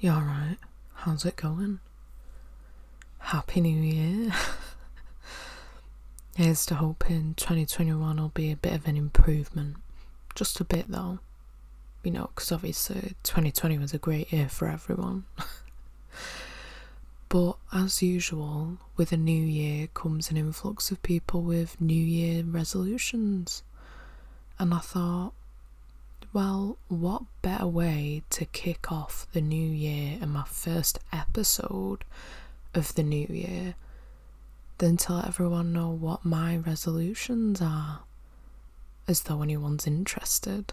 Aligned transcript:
You 0.00 0.10
alright? 0.10 0.58
How's 0.94 1.24
it 1.24 1.34
going? 1.34 1.80
Happy 3.18 3.60
New 3.60 3.80
Year. 3.82 4.32
Here's 6.36 6.64
to 6.66 6.76
hoping 6.76 7.34
2021 7.34 8.16
will 8.16 8.28
be 8.28 8.52
a 8.52 8.56
bit 8.56 8.74
of 8.74 8.86
an 8.86 8.96
improvement. 8.96 9.76
Just 10.36 10.60
a 10.60 10.64
bit 10.64 10.84
though. 10.88 11.18
You 12.04 12.12
know, 12.12 12.30
because 12.32 12.52
obviously 12.52 13.16
2020 13.24 13.76
was 13.78 13.92
a 13.92 13.98
great 13.98 14.32
year 14.32 14.48
for 14.48 14.68
everyone. 14.68 15.24
but 17.28 17.56
as 17.72 18.00
usual, 18.00 18.78
with 18.96 19.10
a 19.10 19.16
new 19.16 19.42
year 19.42 19.88
comes 19.94 20.30
an 20.30 20.36
influx 20.36 20.92
of 20.92 21.02
people 21.02 21.42
with 21.42 21.80
New 21.80 21.92
Year 22.00 22.44
resolutions. 22.44 23.64
And 24.60 24.72
I 24.72 24.78
thought, 24.78 25.32
well, 26.32 26.76
what 26.88 27.22
better 27.42 27.66
way 27.66 28.22
to 28.30 28.44
kick 28.44 28.92
off 28.92 29.26
the 29.32 29.40
new 29.40 29.70
year 29.70 30.18
and 30.20 30.32
my 30.32 30.44
first 30.44 30.98
episode 31.12 32.04
of 32.74 32.94
the 32.94 33.02
new 33.02 33.26
year 33.30 33.74
than 34.78 34.96
to 34.96 35.14
let 35.14 35.26
everyone 35.26 35.72
know 35.72 35.88
what 35.88 36.24
my 36.24 36.56
resolutions 36.56 37.60
are, 37.62 38.00
as 39.06 39.22
though 39.22 39.42
anyone's 39.42 39.86
interested. 39.86 40.72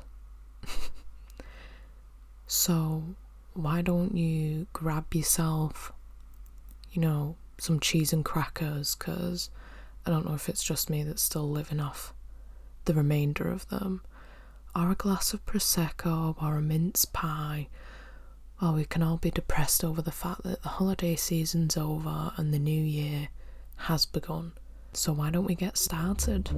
so, 2.48 3.04
why 3.54 3.82
don't 3.82 4.16
you 4.16 4.68
grab 4.74 5.14
yourself, 5.14 5.94
you 6.92 7.02
know, 7.02 7.36
some 7.58 7.80
cheese 7.80 8.12
and 8.12 8.26
crackers? 8.26 8.96
Because 8.96 9.50
I 10.06 10.10
don't 10.12 10.26
know 10.26 10.36
if 10.36 10.50
it's 10.50 10.64
just 10.64 10.90
me 10.90 11.04
that's 11.04 11.24
still 11.24 11.50
living 11.50 11.80
off 11.80 12.14
the 12.84 12.94
remainder 12.94 13.50
of 13.50 13.68
them 13.70 14.02
or 14.76 14.92
a 14.92 14.96
glass 14.96 15.34
of 15.34 15.46
Prosecco 15.46 16.36
or 16.42 16.58
a 16.58 16.62
mince 16.62 17.06
pie, 17.06 17.70
while 18.60 18.74
we 18.74 18.86
can 18.86 19.02
all 19.02 19.18
be 19.18 19.32
depressed 19.32 19.84
over 19.84 20.02
the 20.02 20.12
fact 20.12 20.44
that 20.44 20.62
the 20.64 20.70
holiday 20.70 21.16
season's 21.16 21.78
over 21.78 22.34
and 22.38 22.54
the 22.54 22.60
new 22.60 22.84
year 22.84 23.30
has 23.78 24.06
begun. 24.06 24.54
So, 24.94 25.14
why 25.14 25.30
don't 25.30 25.46
we 25.46 25.56
get 25.56 25.78
started? 25.78 26.50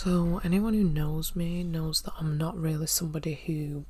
So, 0.00 0.40
anyone 0.44 0.74
who 0.74 0.84
knows 0.84 1.34
me 1.34 1.64
knows 1.64 2.02
that 2.02 2.12
I'm 2.20 2.38
not 2.38 2.56
really 2.56 2.86
somebody 2.86 3.34
who 3.34 3.84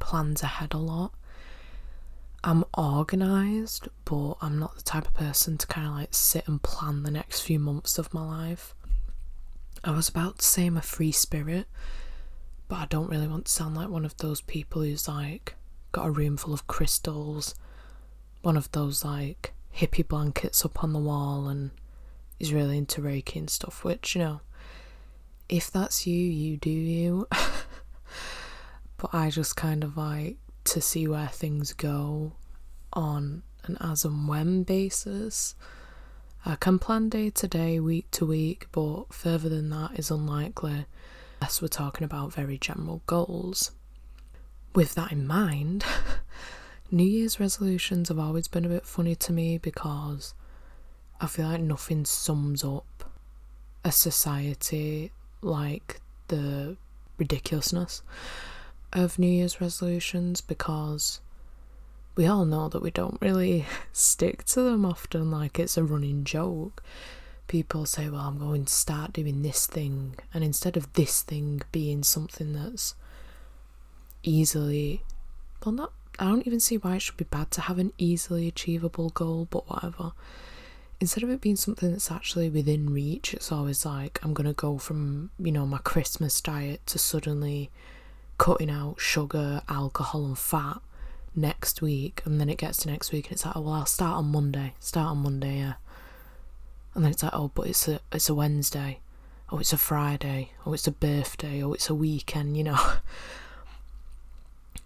plans 0.00 0.42
ahead 0.42 0.74
a 0.74 0.78
lot. 0.78 1.12
I'm 2.42 2.64
organised, 2.76 3.86
but 4.04 4.34
I'm 4.42 4.58
not 4.58 4.74
the 4.74 4.82
type 4.82 5.06
of 5.06 5.14
person 5.14 5.56
to 5.56 5.68
kind 5.68 5.86
of 5.86 5.92
like 5.92 6.14
sit 6.14 6.48
and 6.48 6.60
plan 6.60 7.04
the 7.04 7.12
next 7.12 7.42
few 7.42 7.60
months 7.60 7.96
of 7.96 8.12
my 8.12 8.26
life. 8.26 8.74
I 9.84 9.92
was 9.92 10.08
about 10.08 10.40
to 10.40 10.44
say 10.44 10.66
I'm 10.66 10.76
a 10.76 10.82
free 10.82 11.12
spirit, 11.12 11.68
but 12.66 12.80
I 12.80 12.86
don't 12.86 13.08
really 13.08 13.28
want 13.28 13.44
to 13.44 13.52
sound 13.52 13.76
like 13.76 13.88
one 13.88 14.04
of 14.04 14.16
those 14.16 14.40
people 14.40 14.82
who's 14.82 15.06
like 15.06 15.54
got 15.92 16.08
a 16.08 16.10
room 16.10 16.38
full 16.38 16.54
of 16.54 16.66
crystals, 16.66 17.54
one 18.42 18.56
of 18.56 18.72
those 18.72 19.04
like 19.04 19.52
hippie 19.76 20.08
blankets 20.08 20.64
up 20.64 20.82
on 20.82 20.92
the 20.92 20.98
wall, 20.98 21.46
and 21.46 21.70
is 22.40 22.52
really 22.52 22.76
into 22.76 23.00
Reiki 23.00 23.36
and 23.36 23.48
stuff, 23.48 23.84
which, 23.84 24.16
you 24.16 24.22
know, 24.22 24.40
if 25.50 25.70
that's 25.70 26.06
you, 26.06 26.16
you 26.16 26.56
do 26.56 26.70
you. 26.70 27.26
but 28.96 29.10
I 29.12 29.30
just 29.30 29.56
kind 29.56 29.82
of 29.82 29.96
like 29.96 30.38
to 30.64 30.80
see 30.80 31.08
where 31.08 31.26
things 31.26 31.72
go 31.72 32.32
on 32.92 33.42
an 33.64 33.76
as 33.80 34.04
and 34.04 34.28
when 34.28 34.62
basis. 34.62 35.56
I 36.46 36.54
can 36.54 36.78
plan 36.78 37.08
day 37.08 37.30
to 37.30 37.48
day, 37.48 37.80
week 37.80 38.10
to 38.12 38.24
week, 38.24 38.68
but 38.72 39.12
further 39.12 39.48
than 39.48 39.68
that 39.70 39.98
is 39.98 40.10
unlikely 40.10 40.86
unless 41.40 41.60
we're 41.60 41.68
talking 41.68 42.04
about 42.04 42.32
very 42.32 42.56
general 42.56 43.02
goals. 43.06 43.72
With 44.74 44.94
that 44.94 45.10
in 45.10 45.26
mind, 45.26 45.84
New 46.90 47.04
Year's 47.04 47.40
resolutions 47.40 48.08
have 48.08 48.18
always 48.18 48.46
been 48.46 48.64
a 48.64 48.68
bit 48.68 48.86
funny 48.86 49.16
to 49.16 49.32
me 49.32 49.58
because 49.58 50.34
I 51.20 51.26
feel 51.26 51.48
like 51.48 51.60
nothing 51.60 52.04
sums 52.04 52.62
up 52.62 53.10
a 53.84 53.90
society 53.90 55.12
like 55.42 56.00
the 56.28 56.76
ridiculousness 57.18 58.02
of 58.92 59.18
New 59.18 59.30
Year's 59.30 59.60
resolutions 59.60 60.40
because 60.40 61.20
we 62.16 62.26
all 62.26 62.44
know 62.44 62.68
that 62.68 62.82
we 62.82 62.90
don't 62.90 63.18
really 63.20 63.66
stick 63.92 64.44
to 64.44 64.62
them 64.62 64.84
often, 64.84 65.30
like 65.30 65.58
it's 65.58 65.76
a 65.76 65.84
running 65.84 66.24
joke. 66.24 66.82
People 67.46 67.86
say, 67.86 68.08
Well, 68.08 68.20
I'm 68.20 68.38
going 68.38 68.64
to 68.64 68.72
start 68.72 69.12
doing 69.12 69.42
this 69.42 69.66
thing, 69.66 70.16
and 70.32 70.44
instead 70.44 70.76
of 70.76 70.92
this 70.92 71.22
thing 71.22 71.62
being 71.72 72.02
something 72.02 72.52
that's 72.52 72.94
easily, 74.22 75.02
well, 75.64 75.72
not, 75.72 75.92
I 76.18 76.24
don't 76.24 76.46
even 76.46 76.60
see 76.60 76.76
why 76.76 76.96
it 76.96 77.02
should 77.02 77.16
be 77.16 77.24
bad 77.24 77.50
to 77.52 77.62
have 77.62 77.78
an 77.78 77.92
easily 77.98 78.46
achievable 78.46 79.10
goal, 79.10 79.48
but 79.50 79.68
whatever 79.68 80.12
instead 81.00 81.24
of 81.24 81.30
it 81.30 81.40
being 81.40 81.56
something 81.56 81.90
that's 81.90 82.10
actually 82.10 82.50
within 82.50 82.92
reach, 82.92 83.32
it's 83.32 83.50
always 83.50 83.86
like 83.86 84.20
I'm 84.22 84.34
gonna 84.34 84.52
go 84.52 84.78
from, 84.78 85.30
you 85.38 85.50
know, 85.50 85.66
my 85.66 85.78
Christmas 85.78 86.40
diet 86.40 86.86
to 86.86 86.98
suddenly 86.98 87.70
cutting 88.38 88.70
out 88.70 89.00
sugar, 89.00 89.62
alcohol, 89.68 90.26
and 90.26 90.38
fat 90.38 90.80
next 91.34 91.80
week. 91.80 92.22
And 92.24 92.40
then 92.40 92.50
it 92.50 92.58
gets 92.58 92.78
to 92.78 92.90
next 92.90 93.12
week 93.12 93.26
and 93.26 93.32
it's 93.32 93.46
like, 93.46 93.56
oh, 93.56 93.62
well, 93.62 93.74
I'll 93.74 93.86
start 93.86 94.16
on 94.16 94.26
Monday. 94.26 94.74
Start 94.78 95.08
on 95.08 95.18
Monday, 95.18 95.58
yeah. 95.58 95.74
And 96.94 97.04
then 97.04 97.12
it's 97.12 97.22
like, 97.22 97.34
oh, 97.34 97.50
but 97.54 97.66
it's 97.66 97.88
a, 97.88 98.00
it's 98.12 98.28
a 98.28 98.34
Wednesday. 98.34 99.00
Oh, 99.50 99.58
it's 99.58 99.72
a 99.72 99.78
Friday. 99.78 100.52
Oh, 100.66 100.74
it's 100.74 100.86
a 100.86 100.92
birthday. 100.92 101.62
Oh, 101.62 101.72
it's 101.72 101.88
a 101.88 101.94
weekend, 101.94 102.56
you 102.56 102.64
know. 102.64 102.78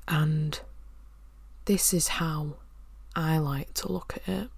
and 0.08 0.60
this 1.64 1.92
is 1.92 2.08
how 2.08 2.54
I 3.16 3.38
like 3.38 3.74
to 3.74 3.90
look 3.90 4.16
at 4.16 4.28
it 4.28 4.48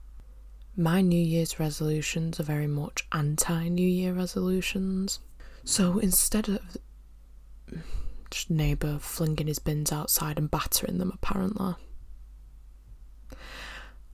my 0.76 1.00
New 1.00 1.22
Year's 1.22 1.58
resolutions 1.58 2.38
are 2.38 2.44
very 2.44 2.66
much 2.66 3.06
anti 3.12 3.68
New 3.68 3.88
Year 3.88 4.12
resolutions. 4.12 5.20
So 5.64 5.98
instead 5.98 6.48
of 6.48 6.60
neighbour 8.48 8.98
flinging 8.98 9.46
his 9.46 9.58
bins 9.58 9.90
outside 9.90 10.38
and 10.38 10.50
battering 10.50 10.98
them, 10.98 11.10
apparently, 11.14 11.74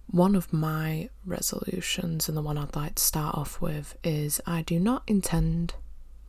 one 0.06 0.34
of 0.34 0.52
my 0.52 1.08
resolutions, 1.26 2.28
and 2.28 2.36
the 2.36 2.42
one 2.42 2.58
I'd 2.58 2.76
like 2.76 2.94
to 2.94 3.02
start 3.02 3.36
off 3.36 3.60
with, 3.60 3.96
is 4.04 4.40
I 4.46 4.62
do 4.62 4.78
not 4.78 5.02
intend 5.06 5.74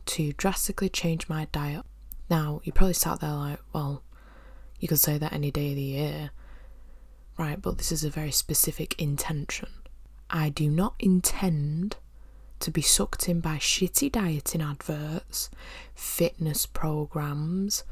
to 0.06 0.32
drastically 0.32 0.88
change 0.88 1.28
my 1.28 1.46
diet. 1.52 1.84
Now, 2.28 2.60
you 2.64 2.72
probably 2.72 2.94
sat 2.94 3.20
there 3.20 3.32
like, 3.32 3.60
well, 3.72 4.02
you 4.80 4.88
could 4.88 4.98
say 4.98 5.18
that 5.18 5.32
any 5.32 5.50
day 5.50 5.70
of 5.70 5.76
the 5.76 5.82
year, 5.82 6.30
right? 7.38 7.60
But 7.60 7.78
this 7.78 7.92
is 7.92 8.04
a 8.04 8.10
very 8.10 8.30
specific 8.30 9.00
intention. 9.00 9.68
I 10.30 10.48
do 10.48 10.70
not 10.70 10.94
intend 10.98 11.96
to 12.60 12.70
be 12.70 12.82
sucked 12.82 13.28
in 13.28 13.40
by 13.40 13.56
shitty 13.56 14.10
dieting 14.10 14.62
adverts, 14.62 15.50
fitness 15.94 16.66
programs, 16.66 17.84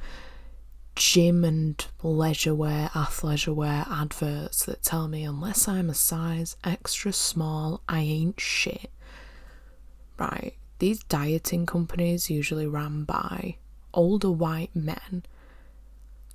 gym 0.95 1.45
and 1.45 1.85
leisure 2.03 2.55
wear, 2.55 2.91
athleisure 2.95 3.55
wear 3.55 3.85
adverts 3.89 4.65
that 4.65 4.83
tell 4.83 5.09
me 5.09 5.25
unless 5.25 5.69
I'm 5.69 5.91
a 5.91 5.95
size 5.95 6.57
extra 6.65 7.13
small, 7.13 7.83
I 7.89 8.01
ain't 8.01 8.41
shit. 8.41 8.91
Right, 10.19 10.55
these 10.79 11.03
dieting 11.05 11.67
companies, 11.67 12.31
usually 12.31 12.67
ran 12.67 13.05
by 13.05 13.57
older 13.93 14.31
white 14.31 14.75
men, 14.75 15.25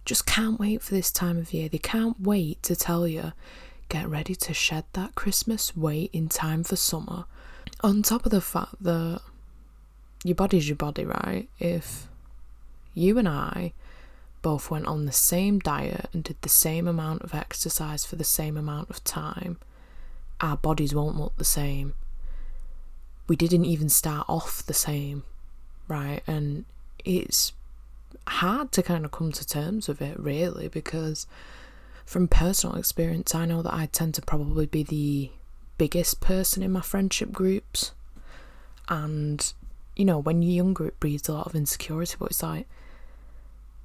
just 0.05 0.25
can't 0.25 0.59
wait 0.59 0.81
for 0.81 0.93
this 0.93 1.11
time 1.11 1.37
of 1.37 1.53
year. 1.53 1.69
They 1.69 1.77
can't 1.77 2.19
wait 2.19 2.63
to 2.63 2.75
tell 2.75 3.07
you 3.07 3.33
get 3.89 4.07
ready 4.09 4.35
to 4.35 4.53
shed 4.53 4.85
that 4.93 5.15
Christmas 5.15 5.75
weight 5.75 6.09
in 6.13 6.29
time 6.29 6.63
for 6.63 6.75
summer. 6.75 7.25
On 7.81 8.01
top 8.01 8.25
of 8.25 8.31
the 8.31 8.41
fact 8.41 8.81
that 8.81 9.21
your 10.23 10.35
body's 10.35 10.67
your 10.67 10.75
body, 10.75 11.05
right? 11.05 11.47
If 11.59 12.07
you 12.93 13.17
and 13.17 13.27
I 13.27 13.73
both 14.41 14.71
went 14.71 14.87
on 14.87 15.05
the 15.05 15.11
same 15.11 15.59
diet 15.59 16.09
and 16.13 16.23
did 16.23 16.41
the 16.41 16.49
same 16.49 16.87
amount 16.87 17.21
of 17.21 17.33
exercise 17.33 18.05
for 18.05 18.15
the 18.15 18.23
same 18.23 18.57
amount 18.57 18.89
of 18.89 19.03
time, 19.03 19.57
our 20.41 20.57
bodies 20.57 20.93
won't 20.93 21.17
look 21.17 21.35
the 21.37 21.43
same. 21.43 21.93
We 23.27 23.35
didn't 23.35 23.65
even 23.65 23.89
start 23.89 24.25
off 24.29 24.65
the 24.65 24.73
same, 24.73 25.23
right? 25.87 26.21
And 26.25 26.65
it's 27.03 27.53
hard 28.27 28.71
to 28.73 28.83
kind 28.83 29.05
of 29.05 29.11
come 29.11 29.31
to 29.31 29.45
terms 29.45 29.87
with 29.87 30.01
it, 30.01 30.19
really, 30.19 30.67
because 30.67 31.27
from 32.07 32.29
personal 32.29 32.77
experience, 32.77 33.35
I 33.35 33.45
know 33.45 33.61
that 33.61 33.73
I 33.73 33.85
tend 33.87 34.13
to 34.15 34.21
probably 34.21 34.65
be 34.65 34.81
the 34.81 35.29
biggest 35.77 36.21
person 36.21 36.63
in 36.63 36.71
my 36.71 36.79
friendship 36.79 37.33
groups. 37.33 37.91
And, 38.87 39.53
you 39.97 40.05
know, 40.05 40.17
when 40.17 40.41
you're 40.41 40.53
younger, 40.53 40.87
it 40.87 41.01
breeds 41.01 41.27
a 41.27 41.33
lot 41.33 41.47
of 41.47 41.53
insecurity, 41.53 42.15
but 42.17 42.31
it's 42.31 42.41
like, 42.41 42.65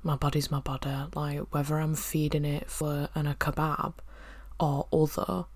My 0.05 0.15
body's 0.15 0.53
my 0.53 0.61
body. 0.61 0.95
Like, 1.15 1.53
whether 1.53 1.81
I'm 1.81 1.97
feeding 1.97 2.45
it 2.45 2.71
for 2.71 3.09
an, 3.17 3.27
a 3.27 3.35
kebab 3.35 3.95
or 4.61 4.87
other, 4.93 5.47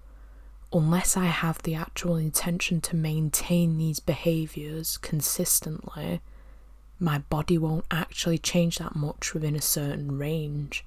unless 0.73 1.17
I 1.17 1.27
have 1.27 1.63
the 1.63 1.77
actual 1.77 2.17
intention 2.17 2.81
to 2.81 2.97
maintain 2.97 3.79
these 3.79 4.01
behaviours 4.01 4.99
consistently, 4.99 6.21
my 6.99 7.19
body 7.19 7.59
won't 7.59 7.85
actually 7.93 8.39
change 8.39 8.79
that 8.79 8.97
much 8.97 9.35
within 9.35 9.55
a 9.55 9.63
certain 9.63 10.19
range. 10.19 10.85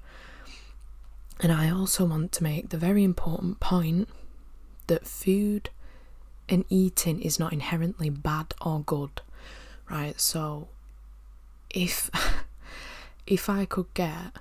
And 1.42 1.50
I 1.50 1.70
also 1.70 2.04
want 2.04 2.32
to 2.32 2.42
make 2.42 2.68
the 2.68 2.76
very 2.76 3.02
important 3.02 3.60
point 3.60 4.08
that 4.88 5.06
food 5.06 5.70
and 6.50 6.66
eating 6.68 7.20
is 7.22 7.38
not 7.38 7.52
inherently 7.52 8.10
bad 8.10 8.52
or 8.60 8.80
good, 8.80 9.22
right? 9.88 10.20
So 10.20 10.68
if 11.70 12.10
if 13.26 13.48
I 13.48 13.64
could 13.64 13.92
get 13.94 14.32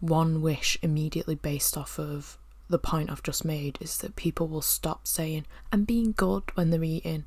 one 0.00 0.40
wish 0.40 0.78
immediately 0.80 1.34
based 1.34 1.76
off 1.76 1.98
of 1.98 2.38
the 2.68 2.78
point 2.78 3.10
I've 3.10 3.22
just 3.22 3.44
made 3.44 3.78
is 3.80 3.98
that 3.98 4.16
people 4.16 4.48
will 4.48 4.62
stop 4.62 5.06
saying 5.06 5.44
I'm 5.72 5.84
being 5.84 6.12
good 6.12 6.44
when 6.54 6.70
they're 6.70 6.82
eating 6.82 7.26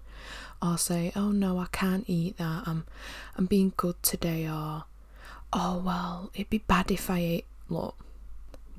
or 0.61 0.77
say, 0.77 1.11
Oh 1.15 1.31
no, 1.31 1.59
I 1.59 1.67
can't 1.71 2.05
eat 2.07 2.37
that, 2.37 2.63
I'm 2.65 2.85
I'm 3.37 3.45
being 3.45 3.73
good 3.77 4.01
today 4.01 4.47
or 4.47 4.85
Oh 5.53 5.81
well, 5.85 6.31
it'd 6.33 6.49
be 6.49 6.59
bad 6.59 6.89
if 6.89 7.09
I 7.11 7.19
ate 7.19 7.45
look 7.69 7.95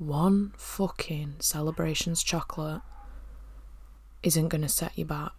one 0.01 0.51
fucking 0.57 1.35
celebrations 1.39 2.23
chocolate 2.23 2.81
isn't 4.23 4.47
gonna 4.49 4.67
set 4.69 4.97
you 4.97 5.05
back. 5.05 5.33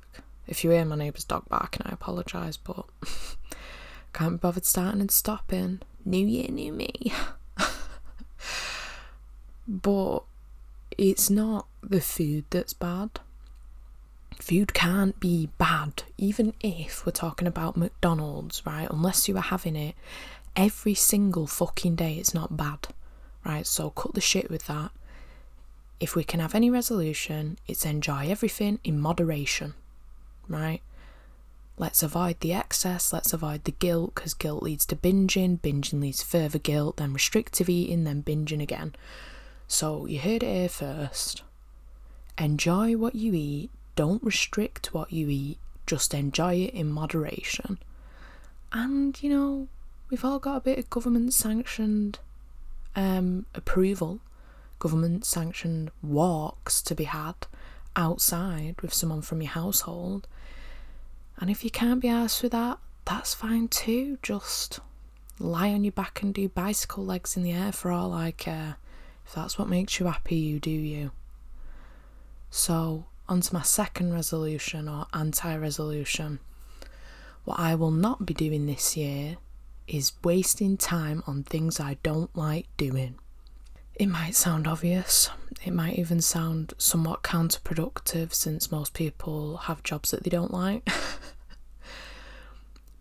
If 0.47 0.62
you 0.62 0.70
hear 0.70 0.85
my 0.85 0.97
neighbour's 0.97 1.25
dog 1.25 1.49
barking, 1.49 1.82
I 1.85 1.93
apologise, 1.93 2.56
but 2.56 2.87
can't 4.12 4.35
be 4.35 4.38
bothered 4.38 4.64
starting 4.64 5.00
and 5.00 5.11
stopping. 5.11 5.81
New 6.05 6.26
year, 6.26 6.49
new 6.49 6.73
me. 6.73 7.12
but 9.69 10.20
it's 10.97 11.29
not 11.29 11.67
the 11.82 12.00
food 12.00 12.44
that's 12.50 12.73
bad. 12.73 13.20
Food 14.38 14.75
can't 14.75 15.19
be 15.19 15.49
bad, 15.58 16.05
even 16.19 16.55
if 16.61 17.05
we're 17.05 17.12
talking 17.12 17.49
about 17.49 17.76
McDonald's, 17.76 18.65
right? 18.65 18.88
Unless 18.91 19.29
you 19.29 19.37
are 19.37 19.43
having 19.43 19.76
it 19.76 19.94
every 20.56 20.94
single 20.94 21.47
fucking 21.47 21.97
day, 21.97 22.15
it's 22.15 22.35
not 22.35 22.56
bad, 22.56 22.88
right? 23.44 23.67
So 23.67 23.91
cut 23.91 24.15
the 24.15 24.21
shit 24.21 24.50
with 24.50 24.67
that. 24.67 24.91
If 26.00 26.17
we 26.17 26.25
can 26.25 26.41
have 26.41 26.55
any 26.55 26.71
resolution, 26.71 27.59
it's 27.69 27.85
enjoy 27.85 28.29
everything 28.29 28.81
in 28.83 29.00
moderation, 29.00 29.75
right? 30.49 30.81
Let's 31.79 32.03
avoid 32.03 32.41
the 32.41 32.53
excess, 32.53 33.12
let's 33.12 33.33
avoid 33.33 33.65
the 33.65 33.71
guilt, 33.71 34.15
because 34.15 34.35
guilt 34.35 34.62
leads 34.62 34.85
to 34.87 34.97
binging, 34.97 35.61
binging 35.61 36.00
leads 36.00 36.19
to 36.19 36.27
further 36.27 36.59
guilt, 36.59 36.97
then 36.97 37.12
restrictive 37.12 37.69
eating, 37.69 38.05
then 38.05 38.23
binging 38.23 38.62
again. 38.62 38.94
So 39.69 40.06
you 40.06 40.19
heard 40.19 40.43
it 40.43 40.55
here 40.55 40.69
first. 40.69 41.43
Enjoy 42.37 42.97
what 42.97 43.15
you 43.15 43.33
eat, 43.35 43.71
don't 43.97 44.23
restrict 44.23 44.93
what 44.93 45.12
you 45.12 45.29
eat, 45.29 45.59
just 45.87 46.15
enjoy 46.15 46.55
it 46.55 46.75
in 46.75 46.91
moderation. 46.91 47.79
And, 48.73 49.23
you 49.23 49.31
know, 49.31 49.69
we've 50.11 50.25
all 50.25 50.39
got 50.39 50.56
a 50.56 50.61
bit 50.61 50.79
of 50.79 50.91
government 50.91 51.33
sanctioned 51.33 52.19
um, 52.94 53.47
approval, 53.55 54.21
government 54.79 55.25
sanctioned 55.25 55.91
walks 56.03 56.83
to 56.83 56.94
be 56.94 57.05
had 57.05 57.35
outside 57.97 58.81
with 58.81 58.93
someone 58.93 59.23
from 59.23 59.43
your 59.43 59.53
household. 59.53 60.27
And 61.39 61.50
if 61.50 61.65
you 61.65 61.71
can't 61.71 62.00
be 62.00 62.09
asked 62.09 62.41
for 62.41 62.49
that, 62.49 62.79
that's 63.05 63.35
fine 63.35 63.69
too. 63.69 64.19
Just 64.23 64.81
lie 65.39 65.71
on 65.73 65.85
your 65.85 65.93
back 65.93 66.23
and 66.23 66.33
do 66.33 66.49
bicycle 66.49 67.05
legs 67.05 67.37
in 67.37 67.43
the 67.43 67.53
air 67.53 67.73
for 67.73 67.91
all 67.91 68.12
I 68.12 68.31
care. 68.31 68.77
If 69.27 69.35
that's 69.35 69.59
what 69.59 69.69
makes 69.69 69.99
you 69.99 70.06
happy, 70.06 70.37
you 70.37 70.61
do 70.61 70.71
you. 70.71 71.11
So, 72.50 73.06
on 73.29 73.41
to 73.41 73.55
my 73.55 73.62
second 73.62 74.12
resolution 74.12 74.89
or 74.89 75.06
anti 75.15 75.56
resolution. 75.56 76.39
What 77.44 77.59
I 77.59 77.75
will 77.75 77.91
not 77.91 78.27
be 78.27 78.35
doing 78.35 78.67
this 78.67 78.97
year 78.97 79.37
is 79.87 80.12
wasting 80.23 80.76
time 80.76 81.23
on 81.26 81.43
things 81.43 81.81
I 81.81 81.99
don't 82.02 82.34
like 82.37 82.67
doing. 82.76 83.17
It 83.94 84.06
might 84.06 84.34
sound 84.34 84.67
obvious, 84.67 85.31
it 85.64 85.73
might 85.73 85.99
even 85.99 86.20
sound 86.20 86.75
somewhat 86.79 87.23
counterproductive 87.23 88.32
since 88.32 88.73
most 88.73 88.94
people 88.94 89.58
have 89.58 89.82
jobs 89.82 90.11
that 90.11 90.25
they 90.25 90.31
don't 90.31 90.52
like. 90.52 90.88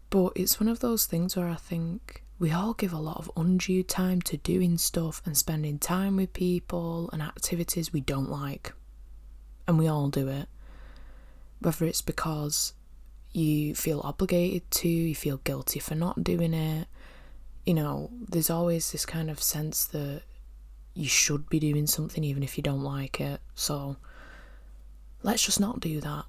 but 0.09 0.33
it's 0.35 0.59
one 0.59 0.67
of 0.67 0.79
those 0.79 1.05
things 1.05 1.35
where 1.35 1.47
I 1.47 1.55
think 1.55 2.23
we 2.37 2.51
all 2.51 2.73
give 2.73 2.91
a 2.91 2.99
lot 2.99 3.17
of 3.17 3.31
undue 3.37 3.83
time 3.83 4.21
to 4.23 4.37
doing 4.37 4.77
stuff 4.77 5.21
and 5.25 5.37
spending 5.37 5.79
time 5.79 6.17
with 6.17 6.33
people 6.33 7.09
and 7.13 7.21
activities 7.21 7.93
we 7.93 8.01
don't 8.01 8.29
like. 8.29 8.73
And 9.67 9.77
we 9.77 9.87
all 9.87 10.09
do 10.09 10.27
it. 10.27 10.47
Whether 11.59 11.85
it's 11.85 12.01
because 12.01 12.73
you 13.33 13.75
feel 13.75 14.01
obligated 14.03 14.69
to, 14.71 14.89
you 14.89 15.15
feel 15.15 15.37
guilty 15.37 15.79
for 15.79 15.95
not 15.95 16.23
doing 16.23 16.53
it. 16.53 16.87
You 17.65 17.73
know, 17.73 18.09
there's 18.27 18.49
always 18.49 18.91
this 18.91 19.05
kind 19.05 19.29
of 19.29 19.41
sense 19.41 19.85
that 19.87 20.23
you 20.93 21.07
should 21.07 21.49
be 21.49 21.59
doing 21.59 21.87
something 21.87 22.23
even 22.23 22.43
if 22.43 22.57
you 22.57 22.63
don't 22.63 22.83
like 22.83 23.21
it. 23.21 23.39
So 23.55 23.97
let's 25.23 25.45
just 25.45 25.59
not 25.59 25.79
do 25.79 26.01
that. 26.01 26.25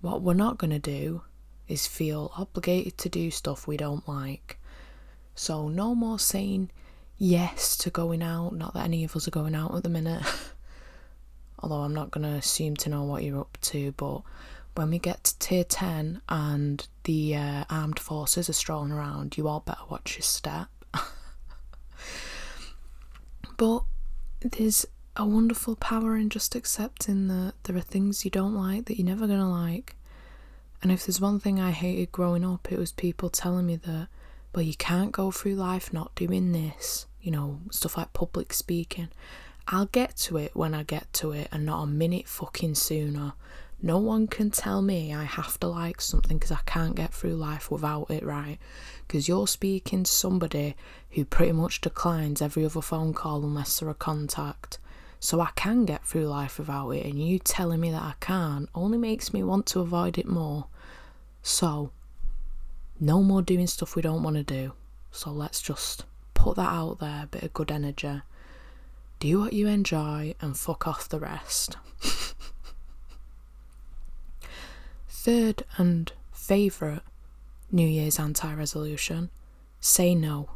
What 0.00 0.22
we're 0.22 0.34
not 0.34 0.58
going 0.58 0.70
to 0.70 0.78
do 0.78 1.22
is 1.66 1.86
feel 1.86 2.30
obligated 2.36 2.98
to 2.98 3.08
do 3.08 3.30
stuff 3.30 3.66
we 3.66 3.76
don't 3.76 4.06
like. 4.06 4.58
So 5.34 5.68
no 5.68 5.94
more 5.94 6.18
saying 6.18 6.70
yes 7.16 7.76
to 7.78 7.90
going 7.90 8.22
out, 8.22 8.54
not 8.54 8.74
that 8.74 8.84
any 8.84 9.02
of 9.04 9.16
us 9.16 9.26
are 9.26 9.32
going 9.32 9.54
out 9.54 9.74
at 9.74 9.82
the 9.82 9.88
minute. 9.88 10.22
Although 11.58 11.82
I'm 11.82 11.94
not 11.94 12.10
going 12.10 12.24
to 12.24 12.36
assume 12.36 12.76
to 12.76 12.90
know 12.90 13.04
what 13.04 13.24
you're 13.24 13.40
up 13.40 13.56
to, 13.62 13.92
but 13.92 14.20
when 14.74 14.90
we 14.90 14.98
get 14.98 15.24
to 15.24 15.38
tier 15.38 15.64
10 15.64 16.20
and 16.28 16.86
the 17.04 17.36
uh, 17.36 17.64
armed 17.70 17.98
forces 17.98 18.48
are 18.48 18.54
strolling 18.54 18.92
around, 18.92 19.36
you 19.36 19.48
all 19.48 19.60
better 19.60 19.84
watch 19.88 20.16
your 20.16 20.22
step. 20.22 20.68
but 23.56 23.84
there's 24.40 24.86
a 25.16 25.24
wonderful 25.24 25.76
power 25.76 26.16
in 26.16 26.28
just 26.28 26.54
accepting 26.54 27.28
that 27.28 27.54
there 27.64 27.76
are 27.76 27.80
things 27.80 28.24
you 28.24 28.30
don't 28.30 28.54
like 28.54 28.86
that 28.86 28.98
you're 28.98 29.06
never 29.06 29.26
going 29.26 29.38
to 29.38 29.46
like. 29.46 29.94
And 30.82 30.90
if 30.90 31.06
there's 31.06 31.20
one 31.20 31.40
thing 31.40 31.60
I 31.60 31.70
hated 31.70 32.12
growing 32.12 32.44
up, 32.44 32.70
it 32.70 32.78
was 32.78 32.92
people 32.92 33.30
telling 33.30 33.66
me 33.66 33.76
that, 33.76 34.08
well, 34.54 34.62
you 34.62 34.74
can't 34.74 35.12
go 35.12 35.30
through 35.30 35.54
life 35.54 35.92
not 35.92 36.14
doing 36.14 36.52
this, 36.52 37.06
you 37.22 37.30
know, 37.30 37.60
stuff 37.70 37.96
like 37.96 38.12
public 38.12 38.52
speaking. 38.52 39.08
I'll 39.68 39.86
get 39.86 40.16
to 40.16 40.36
it 40.36 40.54
when 40.54 40.74
I 40.74 40.82
get 40.82 41.10
to 41.14 41.32
it 41.32 41.48
and 41.50 41.64
not 41.64 41.82
a 41.82 41.86
minute 41.86 42.28
fucking 42.28 42.74
sooner. 42.74 43.32
No 43.82 43.98
one 43.98 44.26
can 44.26 44.50
tell 44.50 44.80
me 44.80 45.12
I 45.12 45.24
have 45.24 45.60
to 45.60 45.66
like 45.66 46.00
something 46.00 46.38
because 46.38 46.52
I 46.52 46.60
can't 46.64 46.94
get 46.94 47.12
through 47.12 47.34
life 47.34 47.70
without 47.70 48.10
it, 48.10 48.24
right? 48.24 48.58
Because 49.06 49.28
you're 49.28 49.46
speaking 49.46 50.04
to 50.04 50.10
somebody 50.10 50.74
who 51.10 51.24
pretty 51.24 51.52
much 51.52 51.80
declines 51.80 52.40
every 52.40 52.64
other 52.64 52.80
phone 52.80 53.12
call 53.12 53.44
unless 53.44 53.78
they're 53.78 53.90
a 53.90 53.94
contact. 53.94 54.78
So 55.20 55.40
I 55.40 55.50
can 55.56 55.84
get 55.84 56.04
through 56.04 56.26
life 56.26 56.58
without 56.58 56.90
it, 56.90 57.06
and 57.06 57.18
you 57.18 57.38
telling 57.38 57.80
me 57.80 57.90
that 57.90 58.02
I 58.02 58.14
can't 58.20 58.68
only 58.74 58.98
makes 58.98 59.32
me 59.32 59.42
want 59.42 59.66
to 59.66 59.80
avoid 59.80 60.18
it 60.18 60.26
more. 60.26 60.66
So, 61.42 61.90
no 63.00 63.22
more 63.22 63.42
doing 63.42 63.66
stuff 63.66 63.96
we 63.96 64.02
don't 64.02 64.22
want 64.22 64.36
to 64.36 64.42
do. 64.42 64.72
So 65.10 65.30
let's 65.30 65.62
just 65.62 66.04
put 66.34 66.56
that 66.56 66.72
out 66.72 66.98
there, 67.00 67.28
bit 67.30 67.42
of 67.42 67.52
good 67.52 67.70
energy. 67.70 68.20
Do 69.18 69.40
what 69.40 69.52
you 69.52 69.66
enjoy 69.66 70.34
and 70.40 70.56
fuck 70.56 70.86
off 70.86 71.08
the 71.08 71.20
rest. 71.20 71.76
Third 75.24 75.64
and 75.78 76.12
favourite 76.32 77.00
New 77.72 77.88
Year's 77.88 78.18
anti 78.18 78.52
resolution 78.52 79.30
say 79.80 80.14
no. 80.14 80.50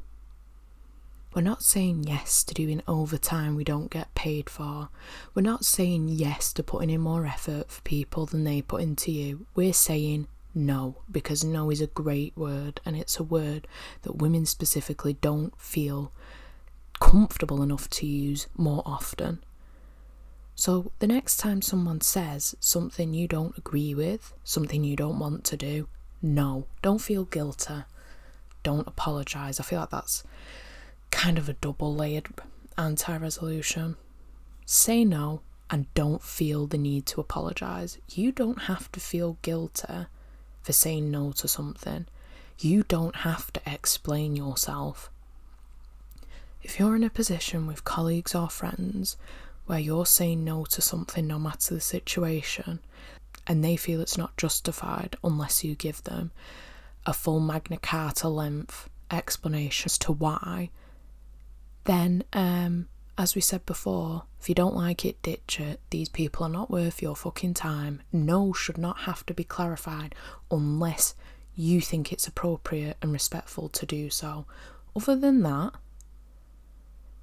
We're 1.35 1.41
not 1.41 1.63
saying 1.63 2.05
yes 2.05 2.45
to 2.45 2.53
doing 2.53 2.83
overtime 2.87 3.57
we 3.57 3.65
don't 3.65 3.91
get 3.91 4.15
paid 4.15 4.51
for. 4.51 4.91
We're 5.35 5.41
not 5.41 5.65
saying 5.65 6.09
yes 6.09 6.53
to 6.53 6.63
putting 6.63 6.91
in 6.91 7.01
more 7.01 7.25
effort 7.25 7.71
for 7.71 7.81
people 7.81 8.27
than 8.27 8.45
they 8.45 8.61
put 8.61 8.83
into 8.83 9.11
you. 9.11 9.47
We're 9.55 9.73
saying 9.73 10.29
no 10.55 10.97
because 11.11 11.43
no 11.43 11.71
is 11.71 11.81
a 11.81 11.87
great 11.87 12.37
word 12.37 12.83
and 12.85 12.95
it's 12.95 13.19
a 13.19 13.23
word 13.23 13.67
that 14.03 14.19
women 14.19 14.45
specifically 14.45 15.15
don't 15.15 15.59
feel 15.59 16.13
comfortable 17.01 17.63
enough 17.63 17.89
to 17.89 18.07
use 18.07 18.49
more 18.55 18.83
often. 18.85 19.43
So 20.59 20.91
the 20.99 21.07
next 21.07 21.37
time 21.37 21.63
someone 21.63 22.01
says 22.01 22.57
something 22.59 23.15
you 23.15 23.29
don't 23.29 23.57
agree 23.57 23.95
with, 23.95 24.35
something 24.43 24.83
you 24.83 24.97
don't 24.97 25.21
want 25.21 25.45
to 25.45 25.57
do, 25.57 25.87
no, 26.21 26.67
don't 26.83 27.01
feel 27.01 27.27
guilty. 27.27 27.85
Don't 28.65 28.89
apologise. 28.89 29.61
I 29.61 29.63
feel 29.63 29.79
like 29.79 29.91
that's 29.91 30.25
kind 31.13 31.39
of 31.39 31.49
a 31.49 31.53
double 31.53 31.95
layered 31.95 32.27
anti 32.77 33.17
resolution. 33.17 33.97
Say 34.67 35.05
no 35.05 35.43
and 35.71 35.87
don't 35.95 36.25
feel 36.25 36.67
the 36.67 36.77
need 36.77 37.07
to 37.07 37.21
apologise. 37.21 37.99
You 38.11 38.33
don't 38.33 38.63
have 38.63 38.91
to 38.91 38.99
feel 38.99 39.39
guilty 39.43 40.07
for 40.65 40.73
saying 40.73 41.09
no 41.09 41.31
to 41.33 41.47
something. 41.47 42.07
You 42.59 42.83
don't 42.83 43.15
have 43.17 43.53
to 43.53 43.61
explain 43.65 44.35
yourself. 44.35 45.09
if 46.63 46.81
you're 46.81 46.97
in 46.97 47.05
a 47.05 47.11
position 47.11 47.69
with 47.69 47.85
colleagues 47.85 48.35
or 48.35 48.49
friends 48.51 49.17
where 49.69 49.79
you're 49.79 50.07
saying 50.07 50.43
no 50.43 50.65
to 50.65 50.81
something 50.81 51.27
no 51.27 51.39
matter 51.39 51.75
the 51.75 51.81
situation, 51.81 52.81
and 53.47 53.63
they 53.63 53.77
feel 53.77 54.01
it's 54.01 54.17
not 54.17 54.37
justified 54.39 55.17
unless 55.23 55.63
you 55.63 55.75
give 55.75 56.03
them 56.05 56.31
a 57.05 57.13
full 57.13 57.39
Magna 57.39 57.77
Carta 57.77 58.29
length 58.29 58.89
explanation 59.11 59.87
as 59.87 59.99
to 59.99 60.13
why, 60.13 60.71
then, 61.85 62.25
um, 62.33 62.89
as 63.19 63.35
we 63.35 63.43
said 63.43 63.67
before, 63.67 64.25
if 64.41 64.49
you 64.49 64.55
don't 64.55 64.75
like 64.75 65.05
it, 65.05 65.21
ditch 65.23 65.61
it. 65.61 65.81
These 65.91 66.09
people 66.09 66.47
are 66.47 66.51
not 66.51 66.71
worth 66.71 67.03
your 67.03 67.17
fucking 67.17 67.55
time. 67.55 68.01
No 68.11 68.55
should 68.55 68.79
not 68.79 69.01
have 69.01 69.27
to 69.27 69.35
be 69.35 69.45
clarified 69.45 70.15
unless 70.51 71.15
you 71.55 71.83
think 71.83 72.11
it's 72.11 72.27
appropriate 72.27 72.97
and 73.03 73.13
respectful 73.13 73.69
to 73.69 73.85
do 73.85 74.09
so. 74.09 74.47
Other 74.97 75.17
than 75.17 75.43
that, 75.43 75.73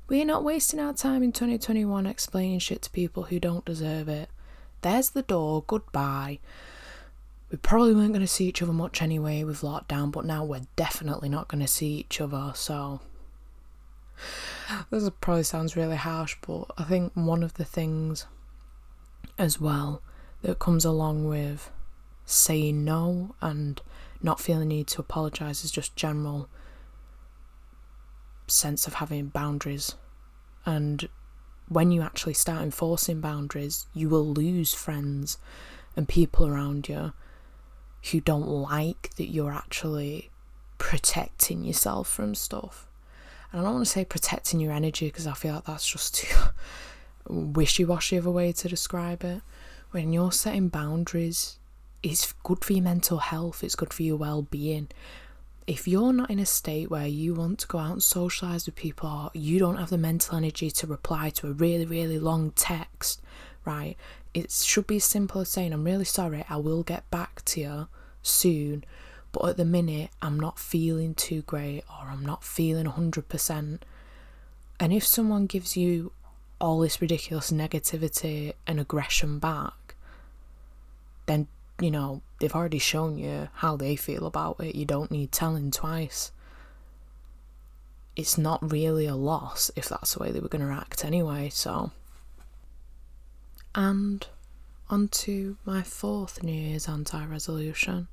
we're 0.07 0.25
not 0.25 0.43
wasting 0.43 0.79
our 0.79 0.93
time 0.93 1.23
in 1.23 1.31
2021 1.31 2.05
explaining 2.05 2.59
shit 2.59 2.81
to 2.83 2.89
people 2.91 3.23
who 3.23 3.39
don't 3.39 3.65
deserve 3.65 4.07
it. 4.07 4.29
There's 4.81 5.09
the 5.09 5.23
door, 5.23 5.63
goodbye. 5.65 6.39
We 7.49 7.57
probably 7.57 7.95
weren't 7.95 8.13
going 8.13 8.21
to 8.21 8.27
see 8.27 8.47
each 8.47 8.61
other 8.61 8.73
much 8.73 9.01
anyway 9.01 9.43
with 9.43 9.61
lockdown, 9.61 10.11
but 10.11 10.25
now 10.25 10.43
we're 10.43 10.67
definitely 10.75 11.29
not 11.29 11.47
going 11.47 11.61
to 11.61 11.67
see 11.67 11.93
each 11.95 12.21
other, 12.21 12.51
so. 12.55 13.01
This 14.89 15.09
probably 15.21 15.43
sounds 15.43 15.75
really 15.75 15.95
harsh, 15.95 16.37
but 16.45 16.65
I 16.77 16.83
think 16.83 17.11
one 17.15 17.43
of 17.43 17.55
the 17.55 17.65
things 17.65 18.25
as 19.37 19.59
well 19.59 20.01
that 20.41 20.59
comes 20.59 20.85
along 20.85 21.27
with 21.27 21.71
saying 22.25 22.83
no 22.83 23.35
and 23.41 23.81
not 24.21 24.39
feeling 24.39 24.69
the 24.69 24.75
need 24.75 24.87
to 24.87 25.01
apologise 25.01 25.63
is 25.63 25.71
just 25.71 25.95
general 25.95 26.49
sense 28.47 28.87
of 28.87 28.95
having 28.95 29.27
boundaries. 29.27 29.95
And 30.65 31.07
when 31.67 31.91
you 31.91 32.01
actually 32.01 32.33
start 32.33 32.61
enforcing 32.61 33.21
boundaries, 33.21 33.87
you 33.93 34.09
will 34.09 34.25
lose 34.25 34.73
friends 34.73 35.37
and 35.95 36.07
people 36.07 36.45
around 36.45 36.87
you 36.87 37.13
who 38.11 38.21
don't 38.21 38.47
like 38.47 39.11
that 39.15 39.27
you're 39.27 39.53
actually 39.53 40.29
protecting 40.77 41.63
yourself 41.63 42.07
from 42.07 42.35
stuff. 42.35 42.87
And 43.51 43.61
I 43.61 43.63
don't 43.63 43.75
want 43.75 43.85
to 43.85 43.91
say 43.91 44.05
protecting 44.05 44.59
your 44.59 44.73
energy 44.73 45.07
because 45.07 45.27
I 45.27 45.33
feel 45.33 45.55
like 45.55 45.65
that's 45.65 45.87
just 45.87 46.15
too 46.15 46.35
wishy 47.27 47.85
washy 47.85 48.17
of 48.17 48.25
a 48.25 48.31
way 48.31 48.51
to 48.51 48.67
describe 48.67 49.23
it. 49.23 49.41
When 49.91 50.13
you're 50.13 50.31
setting 50.31 50.67
boundaries, 50.67 51.57
it's 52.03 52.33
good 52.43 52.63
for 52.63 52.73
your 52.73 52.83
mental 52.83 53.17
health, 53.17 53.63
it's 53.63 53.75
good 53.75 53.93
for 53.93 54.03
your 54.03 54.17
well 54.17 54.43
being 54.43 54.89
if 55.67 55.87
you're 55.87 56.13
not 56.13 56.29
in 56.29 56.39
a 56.39 56.45
state 56.45 56.91
where 56.91 57.07
you 57.07 57.33
want 57.33 57.59
to 57.59 57.67
go 57.67 57.79
out 57.79 57.93
and 57.93 58.03
socialize 58.03 58.65
with 58.65 58.75
people 58.75 59.09
or 59.09 59.31
you 59.33 59.57
don't 59.57 59.77
have 59.77 59.89
the 59.89 59.97
mental 59.97 60.37
energy 60.37 60.69
to 60.69 60.85
reply 60.87 61.29
to 61.31 61.47
a 61.47 61.53
really, 61.53 61.85
really 61.85 62.19
long 62.19 62.51
text, 62.51 63.21
right? 63.65 63.97
It 64.33 64.51
should 64.51 64.85
be 64.85 64.97
as 64.97 65.05
simple 65.05 65.41
as 65.41 65.49
saying, 65.49 65.73
I'm 65.73 65.83
really 65.83 66.05
sorry, 66.05 66.45
I 66.49 66.57
will 66.57 66.83
get 66.83 67.09
back 67.09 67.43
to 67.45 67.61
you 67.61 67.87
soon, 68.21 68.83
but 69.31 69.49
at 69.49 69.57
the 69.57 69.65
minute, 69.65 70.11
I'm 70.21 70.39
not 70.39 70.59
feeling 70.59 71.15
too 71.15 71.41
great 71.41 71.83
or 71.89 72.09
I'm 72.09 72.25
not 72.25 72.43
feeling 72.43 72.85
100%. 72.85 73.79
And 74.79 74.93
if 74.93 75.05
someone 75.05 75.47
gives 75.47 75.75
you 75.75 76.11
all 76.61 76.79
this 76.79 77.01
ridiculous 77.01 77.51
negativity 77.51 78.53
and 78.67 78.79
aggression 78.79 79.39
back, 79.39 79.95
then 81.25 81.47
you 81.79 81.91
know, 81.91 82.21
they've 82.39 82.55
already 82.55 82.79
shown 82.79 83.17
you 83.17 83.49
how 83.55 83.75
they 83.75 83.95
feel 83.95 84.25
about 84.25 84.59
it. 84.59 84.75
You 84.75 84.85
don't 84.85 85.11
need 85.11 85.31
telling 85.31 85.71
twice. 85.71 86.31
It's 88.15 88.37
not 88.37 88.71
really 88.71 89.05
a 89.07 89.15
loss 89.15 89.71
if 89.75 89.89
that's 89.89 90.13
the 90.13 90.23
way 90.23 90.31
they 90.31 90.39
were 90.39 90.47
going 90.47 90.65
to 90.65 90.73
act 90.73 91.03
anyway, 91.03 91.49
so. 91.49 91.91
And 93.73 94.25
on 94.89 95.09
to 95.09 95.57
my 95.65 95.81
fourth 95.81 96.43
New 96.43 96.53
Year's 96.53 96.87
anti 96.87 97.25
resolution. 97.25 98.07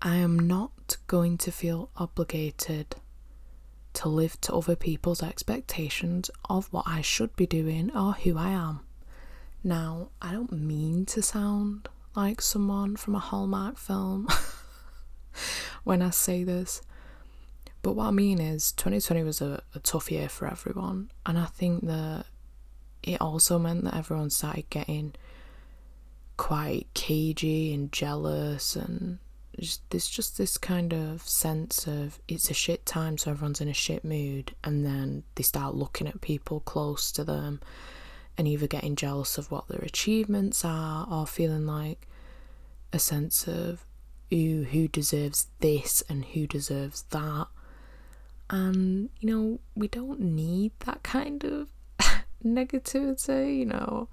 I 0.00 0.16
am 0.16 0.38
not 0.38 0.96
going 1.06 1.38
to 1.38 1.52
feel 1.52 1.88
obligated 1.96 2.96
to 3.94 4.08
live 4.08 4.40
to 4.42 4.54
other 4.54 4.76
people's 4.76 5.22
expectations 5.22 6.30
of 6.48 6.72
what 6.72 6.86
I 6.86 7.02
should 7.02 7.34
be 7.36 7.46
doing 7.46 7.94
or 7.96 8.12
who 8.12 8.36
I 8.36 8.50
am. 8.50 8.80
Now, 9.62 10.08
I 10.20 10.32
don't 10.32 10.52
mean 10.52 11.06
to 11.06 11.22
sound 11.22 11.88
like 12.14 12.40
someone 12.40 12.96
from 12.96 13.14
a 13.14 13.18
Hallmark 13.20 13.78
film 13.78 14.28
when 15.84 16.02
I 16.02 16.10
say 16.10 16.44
this. 16.44 16.82
But 17.82 17.94
what 17.94 18.06
I 18.06 18.10
mean 18.12 18.40
is, 18.40 18.72
2020 18.72 19.24
was 19.24 19.40
a, 19.40 19.62
a 19.74 19.80
tough 19.80 20.10
year 20.10 20.28
for 20.28 20.46
everyone, 20.46 21.10
and 21.26 21.36
I 21.38 21.46
think 21.46 21.86
that 21.86 22.26
it 23.02 23.20
also 23.20 23.58
meant 23.58 23.84
that 23.84 23.96
everyone 23.96 24.30
started 24.30 24.70
getting 24.70 25.14
quite 26.36 26.86
cagey 26.94 27.74
and 27.74 27.90
jealous, 27.90 28.76
and 28.76 29.18
just, 29.58 29.82
there's 29.90 30.08
just 30.08 30.38
this 30.38 30.56
kind 30.56 30.94
of 30.94 31.22
sense 31.22 31.88
of 31.88 32.20
it's 32.28 32.50
a 32.50 32.54
shit 32.54 32.86
time, 32.86 33.18
so 33.18 33.32
everyone's 33.32 33.60
in 33.60 33.68
a 33.68 33.74
shit 33.74 34.04
mood, 34.04 34.54
and 34.62 34.86
then 34.86 35.24
they 35.34 35.42
start 35.42 35.74
looking 35.74 36.06
at 36.06 36.20
people 36.20 36.60
close 36.60 37.10
to 37.10 37.24
them 37.24 37.60
and 38.42 38.48
either 38.48 38.66
getting 38.66 38.96
jealous 38.96 39.38
of 39.38 39.52
what 39.52 39.68
their 39.68 39.82
achievements 39.82 40.64
are 40.64 41.06
or 41.08 41.28
feeling 41.28 41.64
like 41.64 42.08
a 42.92 42.98
sense 42.98 43.46
of 43.46 43.86
ooh, 44.32 44.64
who 44.64 44.88
deserves 44.88 45.46
this 45.60 46.02
and 46.08 46.24
who 46.24 46.48
deserves 46.48 47.02
that. 47.10 47.46
And, 48.50 49.10
you 49.20 49.30
know, 49.30 49.60
we 49.76 49.86
don't 49.86 50.18
need 50.18 50.72
that 50.80 51.04
kind 51.04 51.44
of 51.44 51.68
negativity, 52.44 53.58
you 53.58 53.66
know. 53.66 54.08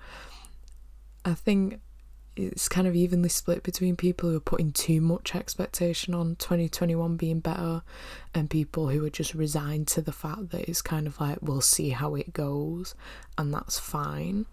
I 1.26 1.34
think 1.34 1.80
it's 2.40 2.70
kind 2.70 2.88
of 2.88 2.96
evenly 2.96 3.30
split 3.30 3.64
between 3.64 3.96
people 3.96 4.30
who 4.30 4.38
are 4.38 4.42
putting 4.42 4.72
too 4.72 5.02
much 5.02 5.36
expectation 5.36 6.14
on 6.14 6.38
2021 6.38 7.18
being 7.18 7.40
better 7.40 7.82
and 8.34 8.50
people 8.50 8.90
who 8.90 9.06
are 9.06 9.10
just 9.10 9.34
resigned 9.34 9.88
to 9.90 10.02
the 10.02 10.12
fact 10.12 10.50
that 10.52 10.70
it's 10.70 10.82
kind 10.82 11.06
of 11.06 11.20
like 11.20 11.38
we'll 11.42 11.62
see 11.62 11.90
how 11.90 12.16
it 12.16 12.34
goes 12.34 12.96
and 13.38 13.54
that's 13.54 13.78
fine. 13.78 14.46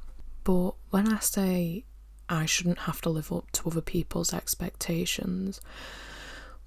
But 0.45 0.73
when 0.91 1.13
I 1.13 1.21
say 1.21 1.85
I 2.29 2.45
shouldn't 2.47 2.81
have 2.81 3.01
to 3.03 3.11
live 3.11 3.33
up 3.33 3.51
to 3.53 3.71
other 3.71 3.81
people's 3.81 4.35
expectations, 4.35 5.61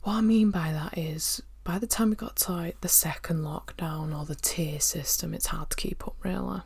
what 0.03 0.13
I 0.13 0.21
mean 0.21 0.51
by 0.51 0.71
that 0.71 0.97
is 0.97 1.43
by 1.65 1.77
the 1.77 1.87
time 1.87 2.09
we 2.09 2.15
got 2.15 2.37
to 2.37 2.51
like 2.53 2.81
the 2.81 2.87
second 2.87 3.41
lockdown 3.41 4.17
or 4.17 4.25
the 4.25 4.35
tier 4.35 4.79
system, 4.79 5.33
it's 5.33 5.47
hard 5.47 5.69
to 5.71 5.75
keep 5.75 6.07
up 6.07 6.15
really. 6.23 6.61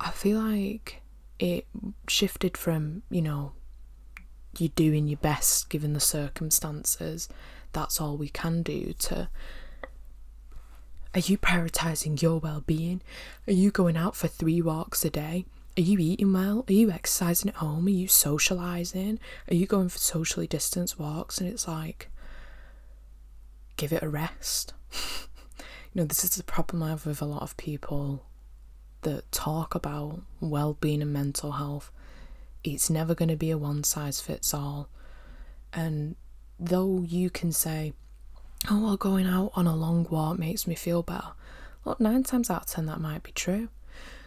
I 0.00 0.10
feel 0.10 0.40
like 0.40 1.01
it 1.42 1.66
shifted 2.06 2.56
from, 2.56 3.02
you 3.10 3.20
know, 3.20 3.52
you 4.58 4.68
doing 4.68 5.08
your 5.08 5.18
best 5.18 5.68
given 5.68 5.92
the 5.92 5.98
circumstances, 5.98 7.28
that's 7.72 8.00
all 8.00 8.16
we 8.16 8.28
can 8.28 8.62
do, 8.62 8.92
to 9.00 9.28
are 11.14 11.20
you 11.20 11.36
prioritizing 11.36 12.22
your 12.22 12.38
well 12.38 12.62
being? 12.64 13.02
Are 13.48 13.52
you 13.52 13.72
going 13.72 13.96
out 13.96 14.14
for 14.14 14.28
three 14.28 14.62
walks 14.62 15.04
a 15.04 15.10
day? 15.10 15.44
Are 15.76 15.82
you 15.82 15.98
eating 15.98 16.32
well? 16.32 16.64
Are 16.68 16.72
you 16.72 16.92
exercising 16.92 17.50
at 17.50 17.56
home? 17.56 17.86
Are 17.86 17.90
you 17.90 18.06
socializing? 18.06 19.18
Are 19.50 19.54
you 19.54 19.66
going 19.66 19.88
for 19.88 19.98
socially 19.98 20.46
distanced 20.46 20.98
walks? 20.98 21.38
And 21.38 21.50
it's 21.50 21.66
like, 21.66 22.08
give 23.76 23.92
it 23.92 24.02
a 24.02 24.08
rest. 24.08 24.74
you 25.58 25.64
know, 25.96 26.04
this 26.04 26.22
is 26.22 26.36
the 26.36 26.44
problem 26.44 26.84
I 26.84 26.90
have 26.90 27.04
with 27.04 27.20
a 27.20 27.26
lot 27.26 27.42
of 27.42 27.56
people 27.56 28.24
that 29.02 29.30
talk 29.32 29.74
about 29.74 30.22
well 30.40 30.74
being 30.80 31.02
and 31.02 31.12
mental 31.12 31.52
health, 31.52 31.90
it's 32.64 32.90
never 32.90 33.14
going 33.14 33.28
to 33.28 33.36
be 33.36 33.50
a 33.50 33.58
one 33.58 33.84
size 33.84 34.20
fits 34.20 34.54
all. 34.54 34.88
And 35.72 36.16
though 36.58 37.04
you 37.06 37.30
can 37.30 37.52
say, 37.52 37.92
oh, 38.70 38.82
well, 38.82 38.96
going 38.96 39.26
out 39.26 39.52
on 39.54 39.66
a 39.66 39.76
long 39.76 40.06
walk 40.10 40.38
makes 40.38 40.66
me 40.66 40.74
feel 40.74 41.02
better, 41.02 41.32
look, 41.84 42.00
nine 42.00 42.22
times 42.22 42.50
out 42.50 42.62
of 42.62 42.66
ten 42.66 42.86
that 42.86 43.00
might 43.00 43.22
be 43.22 43.32
true. 43.32 43.68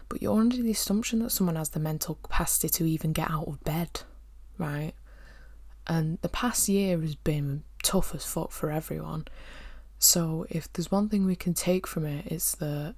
But 0.10 0.22
you're 0.22 0.40
under 0.40 0.58
the 0.58 0.72
assumption 0.72 1.20
that 1.20 1.32
someone 1.32 1.56
has 1.56 1.70
the 1.70 1.80
mental 1.80 2.16
capacity 2.22 2.70
to 2.70 2.86
even 2.86 3.12
get 3.12 3.32
out 3.32 3.48
of 3.48 3.64
bed, 3.64 4.02
right? 4.58 4.94
And 5.88 6.20
the 6.22 6.30
past 6.30 6.70
year 6.70 7.00
has 7.00 7.16
been 7.16 7.64
tough 7.84 8.14
as 8.14 8.26
fuck 8.26 8.52
for 8.52 8.72
everyone. 8.72 9.28
So 9.98 10.46
if 10.50 10.72
there's 10.72 10.92
one 10.92 11.10
thing 11.10 11.26
we 11.26 11.36
can 11.36 11.54
take 11.54 11.88
from 11.88 12.06
it, 12.06 12.28
it's 12.28 12.56
that 12.56 12.96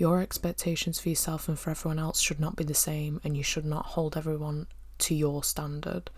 your 0.00 0.22
expectations 0.22 0.98
for 0.98 1.10
yourself 1.10 1.46
and 1.46 1.58
for 1.58 1.70
everyone 1.70 1.98
else 1.98 2.20
should 2.20 2.40
not 2.40 2.56
be 2.56 2.64
the 2.64 2.74
same, 2.74 3.20
and 3.22 3.36
you 3.36 3.42
should 3.42 3.66
not 3.66 3.84
hold 3.84 4.16
everyone 4.16 4.66
to 4.96 5.14
your 5.14 5.44
standard, 5.44 6.10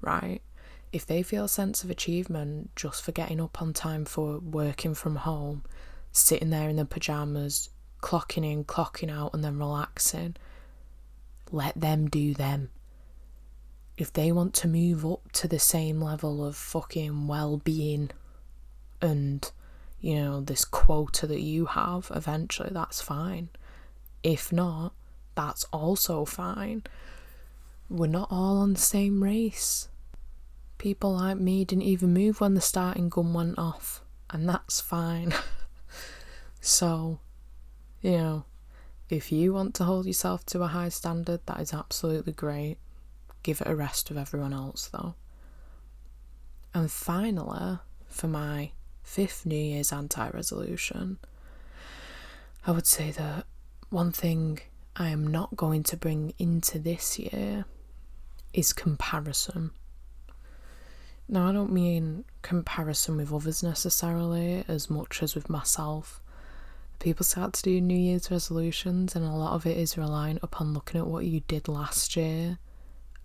right? 0.00 0.40
If 0.92 1.04
they 1.04 1.22
feel 1.22 1.44
a 1.44 1.48
sense 1.48 1.84
of 1.84 1.90
achievement 1.90 2.70
just 2.74 3.02
for 3.02 3.12
getting 3.12 3.38
up 3.38 3.60
on 3.60 3.74
time 3.74 4.06
for 4.06 4.38
working 4.38 4.94
from 4.94 5.16
home, 5.16 5.62
sitting 6.10 6.48
there 6.48 6.70
in 6.70 6.76
their 6.76 6.86
pajamas, 6.86 7.68
clocking 8.02 8.50
in, 8.50 8.64
clocking 8.64 9.10
out, 9.10 9.34
and 9.34 9.44
then 9.44 9.58
relaxing, 9.58 10.36
let 11.52 11.78
them 11.78 12.08
do 12.08 12.32
them. 12.32 12.70
If 13.98 14.10
they 14.10 14.32
want 14.32 14.54
to 14.54 14.68
move 14.68 15.04
up 15.04 15.30
to 15.32 15.48
the 15.48 15.58
same 15.58 16.00
level 16.00 16.42
of 16.42 16.56
fucking 16.56 17.26
well 17.26 17.58
being 17.58 18.10
and 19.02 19.50
you 20.00 20.16
know, 20.16 20.40
this 20.40 20.64
quota 20.64 21.26
that 21.26 21.40
you 21.40 21.66
have 21.66 22.10
eventually, 22.14 22.70
that's 22.72 23.02
fine. 23.02 23.48
If 24.22 24.52
not, 24.52 24.92
that's 25.34 25.64
also 25.72 26.24
fine. 26.24 26.84
We're 27.88 28.06
not 28.06 28.28
all 28.30 28.58
on 28.58 28.74
the 28.74 28.80
same 28.80 29.22
race. 29.22 29.88
People 30.76 31.14
like 31.14 31.38
me 31.38 31.64
didn't 31.64 31.82
even 31.82 32.12
move 32.12 32.40
when 32.40 32.54
the 32.54 32.60
starting 32.60 33.08
gun 33.08 33.32
went 33.32 33.58
off, 33.58 34.02
and 34.30 34.48
that's 34.48 34.80
fine. 34.80 35.34
so, 36.60 37.18
you 38.00 38.12
know, 38.12 38.44
if 39.08 39.32
you 39.32 39.52
want 39.52 39.74
to 39.76 39.84
hold 39.84 40.06
yourself 40.06 40.44
to 40.46 40.62
a 40.62 40.68
high 40.68 40.90
standard, 40.90 41.40
that 41.46 41.60
is 41.60 41.72
absolutely 41.72 42.32
great. 42.32 42.76
Give 43.42 43.60
it 43.60 43.66
a 43.66 43.74
rest 43.74 44.10
of 44.10 44.18
everyone 44.18 44.52
else, 44.52 44.88
though. 44.92 45.14
And 46.74 46.90
finally, 46.90 47.78
for 48.08 48.28
my 48.28 48.72
fifth 49.08 49.46
New 49.46 49.56
Year's 49.56 49.90
anti 49.90 50.28
resolution, 50.28 51.18
I 52.66 52.72
would 52.72 52.86
say 52.86 53.10
that 53.12 53.46
one 53.88 54.12
thing 54.12 54.60
I 54.94 55.08
am 55.08 55.26
not 55.26 55.56
going 55.56 55.82
to 55.84 55.96
bring 55.96 56.34
into 56.38 56.78
this 56.78 57.18
year 57.18 57.64
is 58.52 58.74
comparison. 58.74 59.70
Now, 61.26 61.48
I 61.48 61.52
don't 61.52 61.72
mean 61.72 62.24
comparison 62.42 63.16
with 63.16 63.32
others 63.32 63.62
necessarily 63.62 64.64
as 64.68 64.90
much 64.90 65.22
as 65.22 65.34
with 65.34 65.48
myself. 65.48 66.20
People 66.98 67.24
start 67.24 67.54
to 67.54 67.62
do 67.62 67.80
New 67.80 67.96
Year's 67.96 68.30
resolutions, 68.30 69.16
and 69.16 69.24
a 69.24 69.30
lot 69.30 69.54
of 69.54 69.64
it 69.64 69.78
is 69.78 69.96
reliant 69.96 70.40
upon 70.42 70.74
looking 70.74 71.00
at 71.00 71.06
what 71.06 71.24
you 71.24 71.40
did 71.48 71.66
last 71.66 72.14
year 72.14 72.58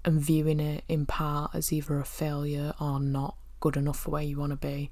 and 0.06 0.22
viewing 0.22 0.60
it 0.60 0.84
in 0.88 1.06
part 1.06 1.52
as 1.54 1.74
either 1.74 2.00
a 2.00 2.06
failure 2.06 2.74
or 2.80 3.00
not 3.00 3.36
good 3.60 3.76
enough 3.76 4.00
for 4.00 4.12
where 4.12 4.24
you 4.24 4.38
want 4.40 4.52
to 4.52 4.58
be. 4.58 4.92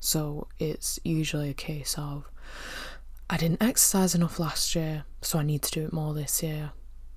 So 0.00 0.48
it's 0.58 0.98
usually 1.04 1.50
a 1.50 1.54
case 1.54 1.94
of 1.98 2.30
I 3.28 3.36
didn't 3.36 3.62
exercise 3.62 4.14
enough 4.14 4.40
last 4.40 4.74
year, 4.74 5.04
so 5.22 5.38
I 5.38 5.44
need 5.44 5.62
to 5.62 5.70
do 5.70 5.84
it 5.84 5.92
more 5.92 6.14
this 6.14 6.42
year. 6.42 6.72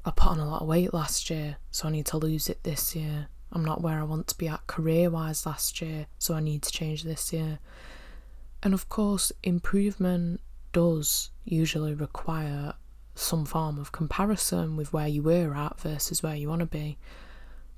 I 0.05 0.11
put 0.11 0.27
on 0.27 0.39
a 0.39 0.47
lot 0.47 0.61
of 0.61 0.67
weight 0.67 0.93
last 0.93 1.29
year, 1.29 1.57
so 1.71 1.87
I 1.87 1.91
need 1.91 2.05
to 2.07 2.17
lose 2.17 2.49
it 2.49 2.63
this 2.63 2.95
year. 2.95 3.29
I'm 3.51 3.63
not 3.63 3.81
where 3.81 3.99
I 3.99 4.03
want 4.03 4.27
to 4.27 4.37
be 4.37 4.47
at 4.47 4.67
career 4.67 5.09
wise 5.09 5.45
last 5.45 5.81
year, 5.81 6.07
so 6.19 6.33
I 6.33 6.39
need 6.39 6.61
to 6.63 6.71
change 6.71 7.03
this 7.03 7.31
year. 7.31 7.59
And 8.61 8.73
of 8.73 8.89
course, 8.89 9.31
improvement 9.43 10.41
does 10.71 11.31
usually 11.45 11.93
require 11.93 12.73
some 13.15 13.45
form 13.45 13.79
of 13.79 13.91
comparison 13.91 14.75
with 14.75 14.91
where 14.91 15.07
you 15.07 15.23
were 15.23 15.55
at 15.55 15.79
versus 15.79 16.21
where 16.21 16.35
you 16.35 16.49
want 16.49 16.59
to 16.59 16.65
be. 16.65 16.97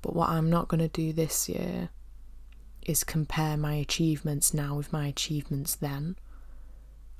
But 0.02 0.14
what 0.14 0.30
I'm 0.30 0.50
not 0.50 0.68
going 0.68 0.80
to 0.80 0.88
do 0.88 1.12
this 1.12 1.48
year 1.48 1.90
is 2.86 3.04
compare 3.04 3.56
my 3.56 3.74
achievements 3.74 4.54
now 4.54 4.76
with 4.76 4.92
my 4.92 5.08
achievements 5.08 5.74
then. 5.74 6.16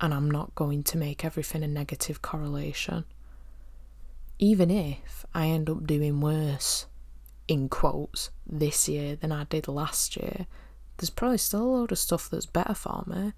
And 0.00 0.14
I'm 0.14 0.30
not 0.30 0.54
going 0.54 0.82
to 0.85 0.99
make 0.99 1.25
everything 1.25 1.62
a 1.62 1.68
negative 1.68 2.23
correlation. 2.23 3.04
Even 4.38 4.70
if 4.70 5.26
I 5.35 5.46
end 5.49 5.68
up 5.68 5.87
doing 5.87 6.20
worse, 6.20 6.87
in 7.49 7.68
quotes, 7.68 8.30
this 8.46 8.88
year 8.88 9.16
than 9.16 9.32
I 9.32 9.44
did 9.44 9.68
last 9.68 10.16
year, 10.16 10.46
there's 10.96 11.11
probably 11.11 11.38
still 11.38 11.62
a 11.62 11.73
load 11.76 11.92
of 11.92 11.99
stuff 11.99 12.30
that's 12.30 12.46
better 12.46 12.75
for 12.75 13.04
me. 13.06 13.32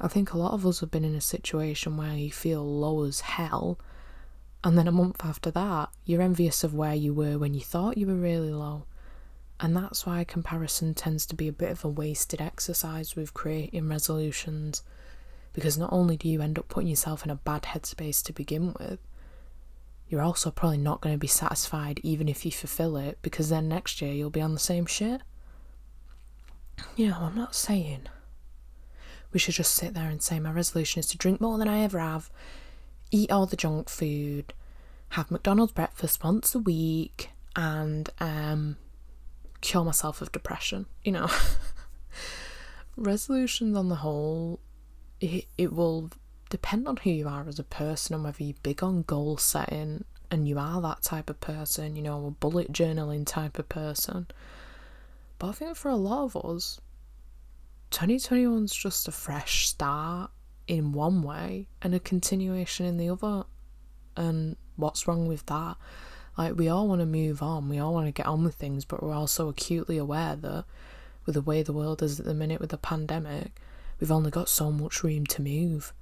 I 0.00 0.08
think 0.08 0.32
a 0.32 0.38
lot 0.38 0.52
of 0.52 0.66
us 0.66 0.80
have 0.80 0.90
been 0.90 1.04
in 1.04 1.14
a 1.14 1.20
situation 1.20 1.96
where 1.96 2.14
you 2.14 2.32
feel 2.32 2.64
low 2.64 3.04
as 3.04 3.20
hell, 3.20 3.78
and 4.62 4.78
then 4.78 4.88
a 4.88 4.92
month 4.92 5.24
after 5.24 5.50
that, 5.52 5.90
you're 6.04 6.22
envious 6.22 6.64
of 6.64 6.74
where 6.74 6.94
you 6.94 7.12
were 7.12 7.38
when 7.38 7.54
you 7.54 7.60
thought 7.60 7.98
you 7.98 8.06
were 8.06 8.14
really 8.14 8.50
low. 8.50 8.86
And 9.64 9.74
that's 9.74 10.04
why 10.04 10.24
comparison 10.24 10.92
tends 10.92 11.24
to 11.24 11.34
be 11.34 11.48
a 11.48 11.52
bit 11.52 11.70
of 11.70 11.86
a 11.86 11.88
wasted 11.88 12.38
exercise 12.38 13.16
with 13.16 13.32
creating 13.32 13.88
resolutions, 13.88 14.82
because 15.54 15.78
not 15.78 15.90
only 15.90 16.18
do 16.18 16.28
you 16.28 16.42
end 16.42 16.58
up 16.58 16.68
putting 16.68 16.90
yourself 16.90 17.24
in 17.24 17.30
a 17.30 17.36
bad 17.36 17.62
headspace 17.62 18.22
to 18.24 18.34
begin 18.34 18.74
with, 18.78 18.98
you're 20.06 20.20
also 20.20 20.50
probably 20.50 20.76
not 20.76 21.00
going 21.00 21.14
to 21.14 21.18
be 21.18 21.26
satisfied 21.26 21.98
even 22.02 22.28
if 22.28 22.44
you 22.44 22.50
fulfill 22.50 22.98
it, 22.98 23.16
because 23.22 23.48
then 23.48 23.66
next 23.66 24.02
year 24.02 24.12
you'll 24.12 24.28
be 24.28 24.42
on 24.42 24.52
the 24.52 24.60
same 24.60 24.84
shit. 24.84 25.22
You 26.94 27.08
know, 27.08 27.20
I'm 27.22 27.34
not 27.34 27.54
saying 27.54 28.02
we 29.32 29.38
should 29.38 29.54
just 29.54 29.74
sit 29.74 29.94
there 29.94 30.10
and 30.10 30.20
say 30.22 30.38
my 30.40 30.52
resolution 30.52 31.00
is 31.00 31.06
to 31.06 31.16
drink 31.16 31.40
more 31.40 31.56
than 31.56 31.68
I 31.68 31.80
ever 31.80 32.00
have, 32.00 32.30
eat 33.10 33.30
all 33.30 33.46
the 33.46 33.56
junk 33.56 33.88
food, 33.88 34.52
have 35.12 35.30
McDonald's 35.30 35.72
breakfast 35.72 36.22
once 36.22 36.54
a 36.54 36.58
week, 36.58 37.30
and 37.56 38.10
um, 38.20 38.76
cure 39.64 39.84
myself 39.84 40.20
of 40.20 40.30
depression. 40.30 40.86
You 41.02 41.12
know, 41.12 41.30
resolutions 42.96 43.76
on 43.76 43.88
the 43.88 43.96
whole, 43.96 44.60
it, 45.20 45.46
it 45.58 45.72
will 45.72 46.10
depend 46.50 46.86
on 46.86 46.98
who 46.98 47.10
you 47.10 47.26
are 47.26 47.48
as 47.48 47.58
a 47.58 47.64
person 47.64 48.14
and 48.14 48.24
whether 48.24 48.44
you're 48.44 48.54
big 48.62 48.82
on 48.82 49.02
goal 49.02 49.36
setting 49.38 50.04
and 50.30 50.46
you 50.46 50.58
are 50.58 50.80
that 50.82 51.02
type 51.02 51.30
of 51.30 51.40
person, 51.40 51.96
you 51.96 52.02
know, 52.02 52.26
a 52.26 52.30
bullet 52.30 52.72
journaling 52.72 53.26
type 53.26 53.58
of 53.58 53.68
person. 53.68 54.26
But 55.38 55.48
I 55.48 55.52
think 55.52 55.76
for 55.76 55.88
a 55.88 55.96
lot 55.96 56.24
of 56.24 56.36
us, 56.36 56.80
2021 57.90 58.64
is 58.64 58.74
just 58.74 59.08
a 59.08 59.12
fresh 59.12 59.66
start 59.66 60.30
in 60.66 60.92
one 60.92 61.22
way 61.22 61.68
and 61.82 61.94
a 61.94 62.00
continuation 62.00 62.86
in 62.86 62.98
the 62.98 63.08
other. 63.08 63.44
And 64.16 64.56
what's 64.76 65.08
wrong 65.08 65.26
with 65.26 65.46
that? 65.46 65.76
Like, 66.36 66.56
we 66.56 66.68
all 66.68 66.88
want 66.88 67.00
to 67.00 67.06
move 67.06 67.42
on, 67.42 67.68
we 67.68 67.78
all 67.78 67.94
want 67.94 68.06
to 68.06 68.12
get 68.12 68.26
on 68.26 68.42
with 68.42 68.56
things, 68.56 68.84
but 68.84 69.02
we're 69.02 69.14
also 69.14 69.48
acutely 69.48 69.98
aware 69.98 70.34
that 70.34 70.64
with 71.26 71.34
the 71.34 71.42
way 71.42 71.62
the 71.62 71.72
world 71.72 72.02
is 72.02 72.18
at 72.18 72.26
the 72.26 72.34
minute 72.34 72.60
with 72.60 72.70
the 72.70 72.76
pandemic, 72.76 73.52
we've 74.00 74.10
only 74.10 74.30
got 74.30 74.48
so 74.48 74.72
much 74.72 75.04
room 75.04 75.26
to 75.26 75.42
move. 75.42 75.92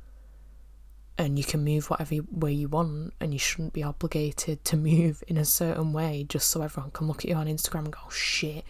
And 1.18 1.38
you 1.38 1.44
can 1.44 1.62
move 1.62 1.90
whatever 1.90 2.16
way 2.30 2.52
you 2.52 2.68
want, 2.68 3.12
and 3.20 3.34
you 3.34 3.38
shouldn't 3.38 3.74
be 3.74 3.82
obligated 3.82 4.64
to 4.64 4.76
move 4.78 5.22
in 5.28 5.36
a 5.36 5.44
certain 5.44 5.92
way 5.92 6.24
just 6.26 6.48
so 6.48 6.62
everyone 6.62 6.92
can 6.92 7.06
look 7.06 7.24
at 7.24 7.30
you 7.30 7.36
on 7.36 7.46
Instagram 7.46 7.84
and 7.84 7.92
go, 7.92 8.00
oh, 8.06 8.10
shit, 8.10 8.64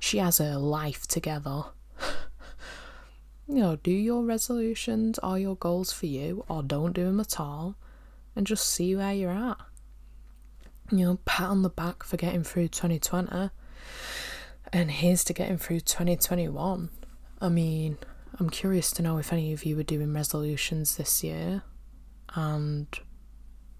she 0.00 0.18
has 0.18 0.38
her 0.38 0.56
life 0.56 1.06
together. 1.06 1.62
you 3.48 3.60
know, 3.60 3.76
do 3.76 3.92
your 3.92 4.24
resolutions 4.24 5.20
or 5.20 5.38
your 5.38 5.54
goals 5.54 5.92
for 5.92 6.06
you, 6.06 6.44
or 6.48 6.64
don't 6.64 6.92
do 6.92 7.04
them 7.04 7.20
at 7.20 7.38
all, 7.38 7.76
and 8.34 8.48
just 8.48 8.66
see 8.66 8.96
where 8.96 9.14
you're 9.14 9.30
at 9.30 9.58
you 10.98 11.06
know, 11.06 11.18
pat 11.24 11.48
on 11.48 11.62
the 11.62 11.70
back 11.70 12.02
for 12.02 12.16
getting 12.16 12.44
through 12.44 12.68
2020. 12.68 13.50
And 14.72 14.90
here's 14.90 15.24
to 15.24 15.32
getting 15.32 15.58
through 15.58 15.80
2021. 15.80 16.90
I 17.40 17.48
mean, 17.48 17.98
I'm 18.38 18.50
curious 18.50 18.90
to 18.92 19.02
know 19.02 19.18
if 19.18 19.32
any 19.32 19.52
of 19.52 19.64
you 19.64 19.78
are 19.78 19.84
doing 19.84 20.12
resolutions 20.12 20.96
this 20.96 21.22
year 21.22 21.62
and 22.34 22.86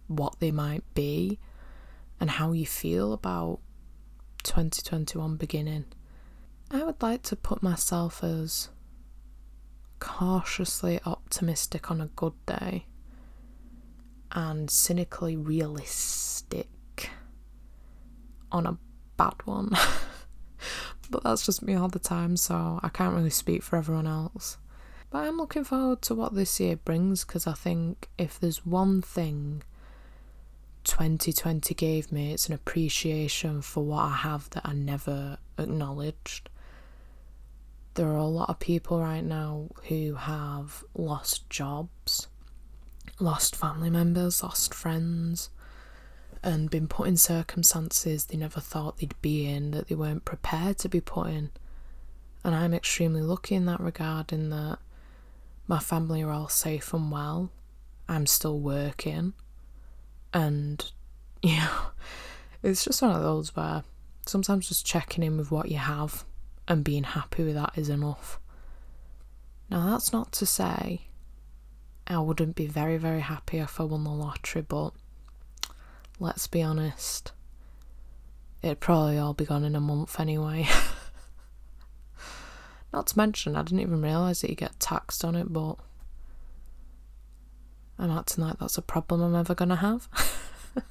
what 0.06 0.38
they 0.40 0.50
might 0.50 0.84
be 0.94 1.38
and 2.20 2.30
how 2.30 2.52
you 2.52 2.66
feel 2.66 3.12
about 3.12 3.60
2021 4.42 5.36
beginning. 5.36 5.86
I 6.70 6.84
would 6.84 7.02
like 7.02 7.22
to 7.24 7.36
put 7.36 7.62
myself 7.62 8.22
as 8.22 8.68
cautiously 10.00 11.00
optimistic 11.06 11.90
on 11.90 12.00
a 12.00 12.06
good 12.06 12.34
day 12.46 12.86
and 14.32 14.70
cynically 14.70 15.36
realistic 15.36 16.68
on 18.54 18.66
a 18.66 18.78
bad 19.16 19.34
one. 19.44 19.70
but 21.10 21.22
that's 21.24 21.44
just 21.44 21.62
me 21.62 21.74
all 21.74 21.88
the 21.88 21.98
time, 21.98 22.36
so 22.36 22.80
I 22.82 22.88
can't 22.88 23.14
really 23.14 23.30
speak 23.30 23.62
for 23.62 23.76
everyone 23.76 24.06
else. 24.06 24.58
But 25.10 25.26
I'm 25.26 25.36
looking 25.36 25.64
forward 25.64 26.02
to 26.02 26.14
what 26.14 26.34
this 26.34 26.58
year 26.58 26.76
brings 26.76 27.24
because 27.24 27.46
I 27.46 27.52
think 27.52 28.08
if 28.16 28.38
there's 28.40 28.64
one 28.64 29.02
thing 29.02 29.62
2020 30.84 31.74
gave 31.74 32.12
me, 32.12 32.32
it's 32.32 32.48
an 32.48 32.54
appreciation 32.54 33.60
for 33.60 33.84
what 33.84 34.04
I 34.04 34.16
have 34.16 34.50
that 34.50 34.62
I 34.64 34.72
never 34.72 35.38
acknowledged. 35.58 36.48
There 37.94 38.08
are 38.08 38.16
a 38.16 38.24
lot 38.24 38.50
of 38.50 38.58
people 38.58 39.00
right 39.00 39.24
now 39.24 39.68
who 39.88 40.14
have 40.14 40.82
lost 40.94 41.48
jobs, 41.48 42.28
lost 43.20 43.54
family 43.54 43.90
members, 43.90 44.42
lost 44.42 44.74
friends, 44.74 45.50
and 46.44 46.70
been 46.70 46.86
put 46.86 47.08
in 47.08 47.16
circumstances 47.16 48.26
they 48.26 48.36
never 48.36 48.60
thought 48.60 48.98
they'd 48.98 49.20
be 49.22 49.46
in, 49.46 49.70
that 49.70 49.88
they 49.88 49.94
weren't 49.94 50.24
prepared 50.24 50.78
to 50.78 50.88
be 50.88 51.00
put 51.00 51.28
in. 51.28 51.50
And 52.44 52.54
I'm 52.54 52.74
extremely 52.74 53.22
lucky 53.22 53.54
in 53.54 53.64
that 53.66 53.80
regard, 53.80 54.32
in 54.32 54.50
that 54.50 54.78
my 55.66 55.78
family 55.78 56.22
are 56.22 56.30
all 56.30 56.48
safe 56.48 56.92
and 56.92 57.10
well. 57.10 57.50
I'm 58.08 58.26
still 58.26 58.60
working. 58.60 59.32
And, 60.34 60.84
know, 61.42 61.70
it's 62.62 62.84
just 62.84 63.00
one 63.00 63.16
of 63.16 63.22
those 63.22 63.56
where 63.56 63.82
sometimes 64.26 64.68
just 64.68 64.86
checking 64.86 65.24
in 65.24 65.36
with 65.38 65.50
what 65.50 65.70
you 65.70 65.78
have 65.78 66.24
and 66.68 66.84
being 66.84 67.04
happy 67.04 67.44
with 67.44 67.54
that 67.54 67.72
is 67.76 67.88
enough. 67.88 68.38
Now, 69.70 69.86
that's 69.86 70.12
not 70.12 70.32
to 70.32 70.46
say 70.46 71.08
I 72.06 72.18
wouldn't 72.18 72.54
be 72.54 72.66
very, 72.66 72.98
very 72.98 73.20
happy 73.20 73.58
if 73.58 73.80
I 73.80 73.84
won 73.84 74.04
the 74.04 74.10
lottery, 74.10 74.62
but 74.62 74.92
let's 76.18 76.46
be 76.46 76.62
honest. 76.62 77.32
It'd 78.62 78.80
probably 78.80 79.18
all 79.18 79.34
be 79.34 79.44
gone 79.44 79.64
in 79.64 79.76
a 79.76 79.80
month 79.80 80.18
anyway. 80.18 80.66
Not 82.92 83.08
to 83.08 83.18
mention, 83.18 83.56
I 83.56 83.62
didn't 83.62 83.80
even 83.80 84.00
realise 84.00 84.40
that 84.40 84.50
you 84.50 84.56
get 84.56 84.78
taxed 84.78 85.24
on 85.24 85.34
it, 85.34 85.52
but 85.52 85.76
I'm 87.98 88.10
acting 88.10 88.44
like 88.44 88.58
that's 88.58 88.78
a 88.78 88.82
problem 88.82 89.22
I'm 89.22 89.34
ever 89.34 89.54
to 89.54 89.76
have. 89.76 90.08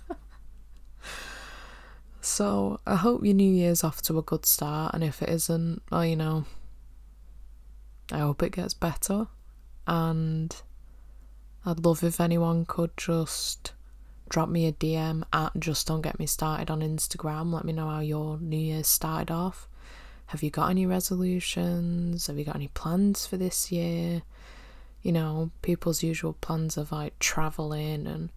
so 2.21 2.79
I 2.86 2.95
hope 2.95 3.23
your 3.23 3.33
New 3.33 3.51
Year's 3.51 3.83
off 3.83 4.01
to 4.03 4.19
a 4.19 4.21
good 4.21 4.45
start, 4.45 4.93
and 4.93 5.03
if 5.03 5.21
it 5.21 5.29
isn't, 5.29 5.81
well, 5.91 6.05
you 6.05 6.15
know, 6.15 6.45
I 8.12 8.19
hope 8.19 8.43
it 8.43 8.51
gets 8.51 8.73
better. 8.73 9.27
And 9.88 10.55
I'd 11.65 11.83
love 11.83 12.03
if 12.03 12.21
anyone 12.21 12.65
could 12.65 12.91
just 12.97 13.73
drop 14.34 14.50
me 14.50 14.65
a 14.65 14.72
DM 14.72 15.22
at 15.32 15.52
just 15.60 15.86
don't 15.86 16.02
get 16.02 16.17
me 16.17 16.26
started 16.26 16.72
on 16.72 16.82
Instagram. 16.82 17.54
Let 17.54 17.65
me 17.65 17.72
know 17.72 17.88
how 17.88 18.00
your 18.00 18.39
New 18.39 18.58
Year's 18.58 18.88
started 18.88 19.32
off. 19.32 19.69
Have 20.26 20.41
you 20.41 20.50
got 20.50 20.72
any 20.72 20.88
resolutions? 20.88 22.26
Have 22.26 22.39
you 22.39 22.43
got 22.43 22.56
any 22.56 22.69
plans 22.69 23.28
for 23.28 23.38
this 23.38 23.72
year? 23.72 24.24
You 25.04 25.12
know, 25.12 25.52
people's 25.62 26.02
usual 26.02 26.34
plans 26.34 26.78
of 26.78 26.91
like 26.91 27.19
traveling 27.19 28.08
and 28.08 28.32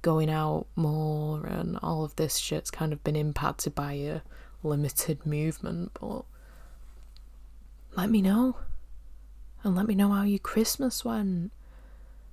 going 0.00 0.30
out 0.30 0.66
more 0.76 1.44
and 1.44 1.76
all 1.82 2.04
of 2.04 2.14
this 2.14 2.36
shit's 2.36 2.70
kind 2.70 2.92
of 2.92 3.02
been 3.02 3.16
impacted 3.16 3.74
by 3.74 3.94
a 3.94 4.20
limited 4.62 5.26
movement, 5.26 5.90
but 6.00 6.22
let 7.96 8.08
me 8.08 8.22
know. 8.22 8.58
And 9.64 9.74
let 9.74 9.88
me 9.88 9.96
know 9.96 10.10
how 10.10 10.22
your 10.22 10.38
Christmas 10.38 11.04
went. 11.04 11.50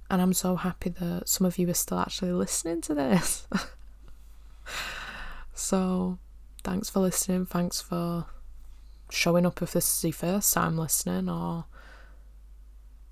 And 0.10 0.22
I'm 0.22 0.34
so 0.34 0.56
happy 0.56 0.90
that 0.90 1.30
some 1.30 1.46
of 1.46 1.58
you 1.58 1.70
are 1.70 1.74
still 1.74 2.00
actually 2.00 2.32
listening 2.32 2.82
to 2.82 2.96
this. 2.96 3.48
so, 5.54 6.18
thanks 6.64 6.90
for 6.90 7.00
listening. 7.02 7.46
Thanks 7.46 7.80
for 7.80 8.26
showing 9.12 9.46
up 9.46 9.62
if 9.62 9.74
this 9.74 9.98
is 9.98 10.04
your 10.04 10.14
first 10.14 10.54
time 10.54 10.78
listening, 10.78 11.30
or 11.30 11.66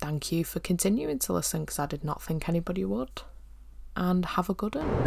thank 0.00 0.32
you 0.32 0.44
for 0.44 0.58
continuing 0.60 1.18
to 1.20 1.32
listen 1.32 1.60
because 1.60 1.78
I 1.78 1.86
did 1.86 2.02
not 2.02 2.20
think 2.22 2.48
anybody 2.48 2.84
would. 2.84 3.22
And 3.96 4.24
have 4.24 4.48
a 4.48 4.54
good 4.54 4.74
one. 4.76 5.04